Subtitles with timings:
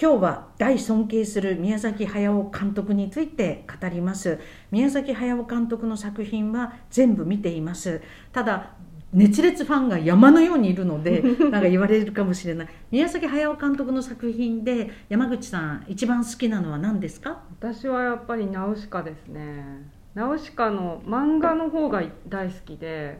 [0.00, 4.38] 今日は大尊敬する宮崎駿監督について語ります。
[4.70, 8.00] 宮崎駿監督の作品は全部見ています。
[8.32, 8.70] ただ
[9.12, 12.68] 熱烈ファンが山のようにいるので なんか言われるかもしれない。
[12.90, 17.42] 宮崎駿監督の作品で山口さん一番好きなのは何ですか？
[17.60, 19.82] 私はやっぱりナウシカですね。
[20.14, 23.18] ナウシカの漫画の方が大好きで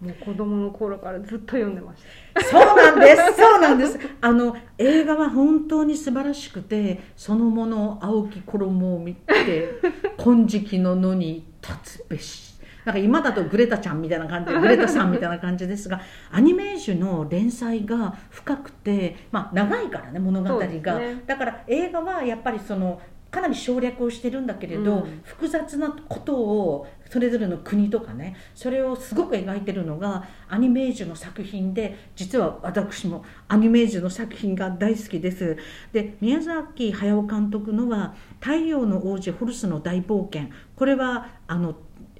[0.00, 2.02] もう子供の頃からずっと読んでまし
[2.34, 2.42] た。
[2.42, 3.36] そうなんです。
[3.36, 3.98] そうなんです。
[4.20, 9.68] あの映画は本当に素晴らしくてそのもの青き衣を見て
[10.16, 12.54] 金色の野に立つべし。
[12.84, 23.00] なんか今だとグレタちゃんみたいな感じグレタさんみたいな感じですがアニメージュの連載が深くて、まあ、長いからね物語が、ね、だから映画はやっぱりその
[23.34, 35.56] かなり省略をしてるんだけれど、うん、複雑なことをそれぞれの国とかねそれをすごく描いてるのがアニメージュの作品で実は私もアニメージュの作品が大好きです。
[35.92, 41.74] で宮崎駿監督のは「太陽の王子ホルスの大冒険」これはあの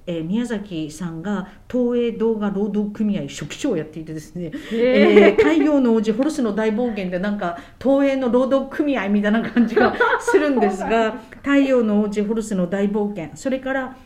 [0.07, 13.97] えー、宮崎さんが東映動画労働組合書記長をやっていてですね、えー、太陽の王子ホルスの大冒険でなんか東映の労働組合みたいな感じがするんですが 太陽の王子ホルスの大冒険それから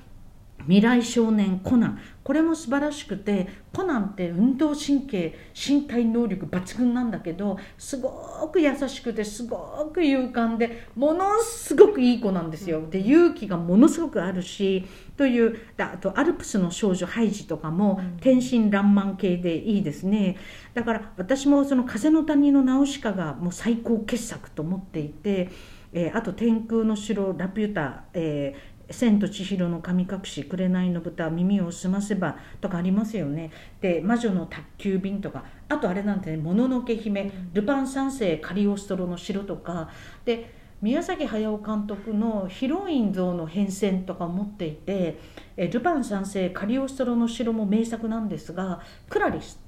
[0.69, 1.99] 未来少年コナン。
[2.23, 9.57] これも素晴らしくてコナンって運動神経身体能力抜群なんだけどすごく優しくてすご
[9.91, 12.87] く勇敢でものすごくいい子なんですよ。
[12.87, 14.85] で勇気がものすごくあるし
[15.17, 20.37] というあとアルプスの少女ハイジとかも天真爛漫系でいいですね。
[20.75, 25.49] だから私もその風の谷のナウシカがもう最高傑作と思っていて
[25.91, 33.51] えー、あと「天空の城」「ラピュタ」えー千と千尋の神隠し、紅の豚、耳をすませばとかありますよね。
[33.81, 39.89] で、魔女の宅急便とか、あとあれなんてね、もののけ姫、ルパン三世、カリオストロの城とか、
[40.25, 45.19] で、宮崎駿監督のヒロイン像の変遷とか持っていて、
[45.57, 49.59] えルパン三世、カリオストロの城も名作なんですが、クラリス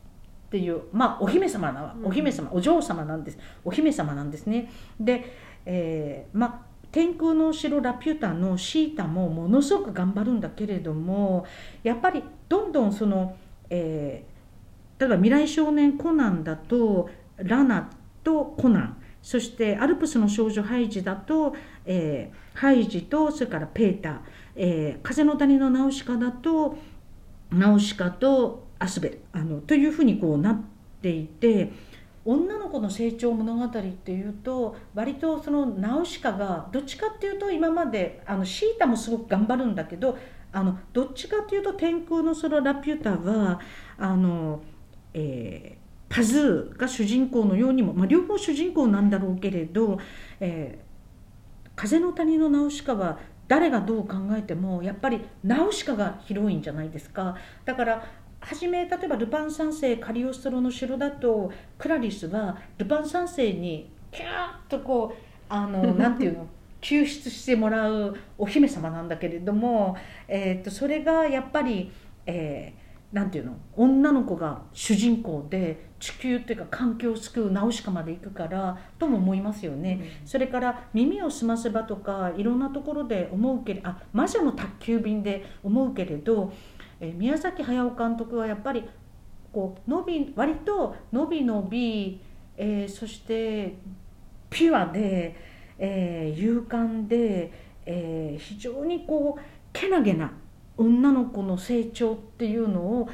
[0.48, 3.38] っていう、まあ、お姫様な、お姫様、お嬢様なんです。
[3.64, 4.72] お姫様なんですね。
[5.00, 5.24] で、
[5.66, 11.46] えー、まあ、天空の城ラピュタのシータもものすごく頑張るんだけれども
[11.84, 13.38] やっぱりどんどんその、
[13.69, 17.90] えー、例えば未来少年コナンだとラナ
[18.24, 24.19] とコナンそしてアルプスの少女ハイジだと、えー、ハイジとそれからペーター、
[24.56, 26.78] えー、風の谷のナウシカだと
[27.52, 30.62] ナウシカとアスベルあのというふうにこうなっ
[31.02, 31.91] ていて。
[32.24, 40.18] 女の子の成長物語っていうと割とそのナウシカがどっちかっていうと今まであのシータもすごく頑張るんだけど
[40.52, 43.59] あのどっちかっていうと天空の空ラピュタは
[43.98, 44.62] あの、
[45.14, 49.98] えー、パズーが主人公のようにも、まあ、両方主人公なんだろうけれど、
[50.40, 53.18] えー、風の谷のナウシカは
[53.48, 57.36] 誰がどう考えてもやっぱりナウシカがヒロインじゃないですか。
[57.66, 58.06] だから
[58.41, 66.47] 初め例えばルパン三世カリオストロの城だとクラリスはルパン三世にキャーッとこうあの なんていうの
[66.81, 69.96] 救出してもらうお姫様なんだけれども、
[70.28, 71.91] えー、とそれがやっぱり、
[72.25, 86.52] えー、なんていうの女の子が主人公で地球っていうか環境を救うナウシカまで行くからとも思いますよね、うん、それから「耳をすませば」とかいろんなところで思うけれあ魔女の宅急便で思うけれど
[87.02, 88.88] え宮崎駿監督はやっぱり
[89.52, 92.22] こう伸び割と伸び伸び、
[92.56, 93.76] えー、そして
[94.50, 95.36] ピュアで、
[95.78, 97.52] えー、勇敢で、
[97.86, 99.42] えー、非常にこう
[99.74, 100.32] けなげな
[100.78, 103.10] 女の子の成長っていうのを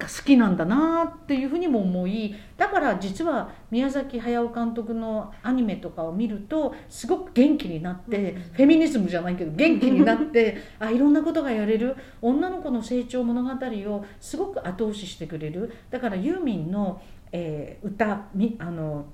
[0.00, 11.96] が好きなんだなっていうふうにも思いだから実は宮崎駿監督のアニメとかを見るとすごく元気になって、フェミニズムじゃないけど元気になって あいろんなことがやれる。
[12.20, 15.72] 女の子の成長物語をすごく後押ししてくれる。
[15.90, 17.00] だからユーミンの、
[17.32, 19.06] えー、歌みあの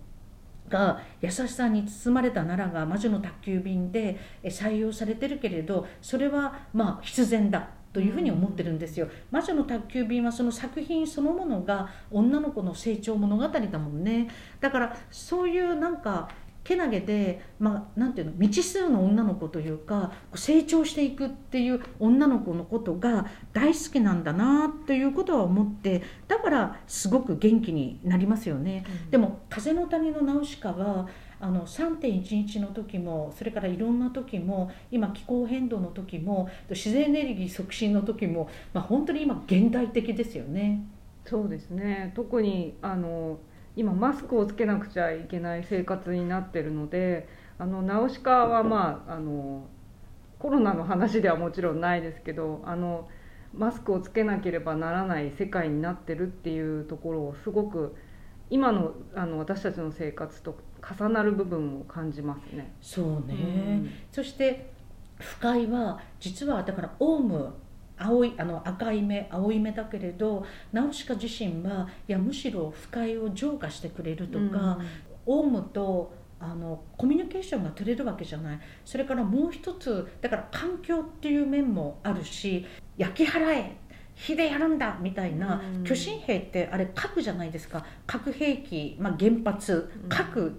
[0.69, 9.09] が優しさに包まれた奈良が魔女の宅急便で採用されてるけれどそれはまあ必然だというふうに思ってるんですよ。
[9.31, 14.29] 魔女の宅急便はその作品そのものが女の子の成長物語だもんね。
[14.61, 16.29] だからそういうなんか
[16.67, 31.07] けなげで、まあ、なんていうの未知数の女の子というか成長していくっていう女の子のことが大好きなんだなということは思ってだからすごく元気になりますよね、うん、でも「風の谷のナウシカは」
[31.39, 40.87] あの3.11の時もそれからいろんな時も今気候変動の時も自然エネルギー促進の時も、まあ、本当に今現代的ですよね。
[41.25, 43.39] そうですね特にあの
[43.75, 47.29] 今マスクをつけなくちゃいけない生活になってるので
[47.59, 49.67] あのナウシカはまああの
[50.39, 53.09] コロナの話ではもちろんないですけどあの
[53.53, 57.97] マスクをつけなければならない世界になってるっていうところをすごく
[58.51, 60.57] 今のあの私たちの生活と
[60.99, 62.73] 重なる部分を感じますね。
[62.81, 63.39] そうね、う
[63.85, 63.91] ん。
[64.13, 64.71] そして
[65.19, 67.53] 不快は実はだからオウム
[67.99, 74.79] 青いあの赤い目青い目だけれどナウシカ自身はいやむしろ不快を浄化してくれるとか、
[75.25, 78.61] オウムとあのコミュニケーションが取れるわけじゃない。
[78.85, 82.67] それからもう一つだから環境っていう面もあるし
[82.99, 83.77] 焼き払え
[84.17, 85.85] 火でやるんだみたいな、うん。
[85.85, 87.85] 巨神兵ってあれ核じゃないですか。
[88.07, 90.09] 核兵器、まあ、原発うん。
[90.09, 90.59] 核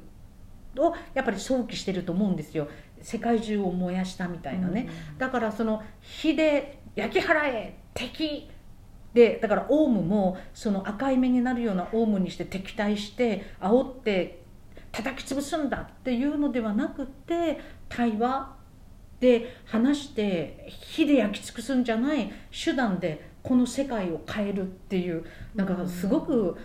[0.78, 2.70] をやっぱり想起してると思うんですよ。
[3.02, 8.50] 世界中を燃やしたみたいなね、だからその火で焼き払え敵。
[9.14, 14.44] でだからオウムもその赤い目になるようなオウムにして敵対して煽って
[14.92, 18.56] 叩き潰すんだっていうのではなくて対話
[19.20, 25.24] で話して火で焼き尽くすんじゃない手段でこの世界を変えるっていう
[25.56, 26.58] なんかすごく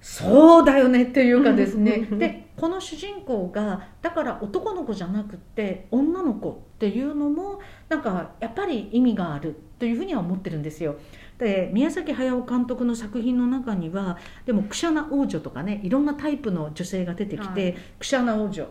[0.00, 2.06] そうだよねっていうかですね。
[2.12, 10.96] でこの主人公がだから男の子じゃなくて女の子っていうのもなんかやっぱり意味があるというふうには思ってるんですよ。
[11.38, 14.16] で宮崎駿監督の作品の中には
[14.46, 17.76] でもクシャナ王女とかねいろんなタイプの女性が出てきて、はい。
[17.98, 18.68] クシャナ王女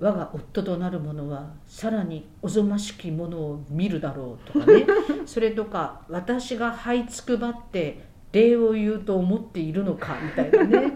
[0.00, 4.86] 我が夫となる者はさらにおぞましきものを見るだろうとかね。
[5.26, 10.92] それとか私が這いつくばって礼を言うと思っているのかみたいなね。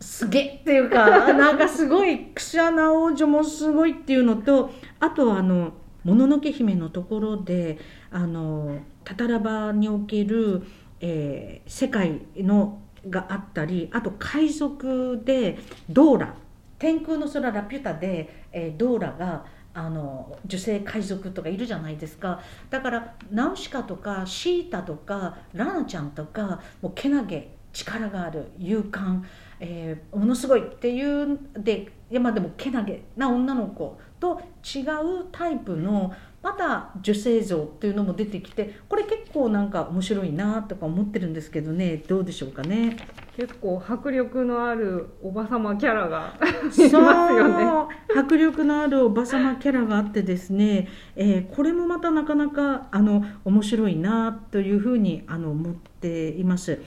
[0.00, 5.72] すげえっていうかなんかすごいクシャナ王女もすごいっていうのとあとはあの
[6.04, 7.78] 「もののけ姫」のところで
[8.10, 10.62] あのタタラバにおける、
[11.00, 15.58] えー世界のがあったりあと海賊で
[15.88, 16.34] ドーラ
[16.78, 19.44] 天空の空ラピュタで、えードーラが
[19.74, 22.40] あの女性海賊とかいるじゃないですか。
[22.70, 29.22] だからナウシカとかシータとかラナちゃんとかもうけなげ力がある勇敢、
[29.60, 42.96] えーものすごいっていうでいやまあでもけなげな女の子と違うタイプのまた女性像っていうのも出てきてこれ結構なんか面白いなとか思ってるんですけどねどうでしょうかね。
[43.36, 47.94] 結構迫力のあるおばさまキャラがいますよね。
[48.16, 56.80] 迫力のあるおばさまキャラがあってですね、えーこれもまたなかなかあの面白いなというふうにあの思っています。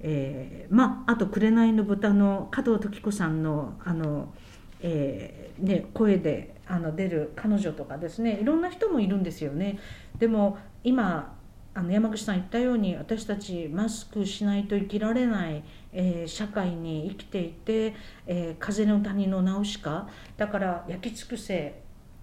[0.00, 4.32] えーまああと「紅の豚」の加藤時子さんのあの、
[4.80, 9.78] えーね、声であの出る彼女とかですねいろんな人もいるんですよね。
[10.18, 11.36] でも今
[11.72, 15.62] あの山口さん言ったように私たちマスクしないと生きられない、
[15.92, 17.94] えー社会に生きていて、
[18.26, 20.08] えー風の谷のナウシカ。
[20.36, 21.80] だから焼き尽くせ、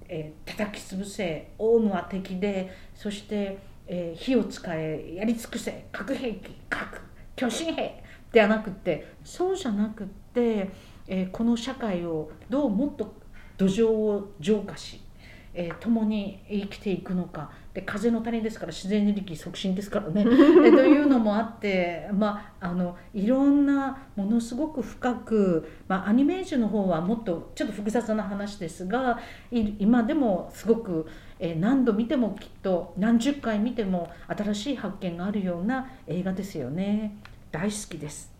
[0.10, 3.58] えー叩き潰せオウムは敵でそして、
[3.88, 7.00] えー火を使えやり尽くせ核兵器核
[7.38, 8.04] 巨神兵
[8.34, 10.70] ではなくってそうじゃなくって、
[11.08, 13.16] えーこの社会をどうもっと
[13.58, 15.02] 土壌を浄化し、
[15.54, 17.50] えー共に生きていくのか。
[17.78, 20.26] で風の谷ですから自然エネルギー促進ですからね
[20.66, 29.20] えというのもあって、まあ、あのいろんなものすごく深く、まあ、アニメージュの方はもっとちょっと複雑な話ですが
[29.52, 31.06] 今でもすごく、
[31.38, 37.18] えー何度見てもきっと何十回見ても新しい発見があるような映画ですよね
[37.52, 38.37] 大好きです。